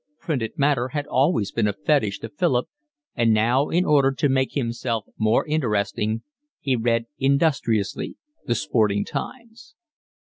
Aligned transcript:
Printed 0.19 0.57
matter 0.57 0.87
had 0.87 1.05
always 1.05 1.51
been 1.51 1.67
a 1.67 1.73
fetish 1.73 2.21
to 2.21 2.29
Philip, 2.29 2.67
and 3.13 3.31
now, 3.31 3.69
in 3.69 3.85
order 3.85 4.11
to 4.11 4.29
make 4.29 4.53
himself 4.53 5.05
more 5.15 5.45
interesting, 5.45 6.23
he 6.59 6.75
read 6.75 7.05
industriously 7.19 8.15
The 8.47 8.55
Sporting 8.55 9.05
Times. 9.05 9.75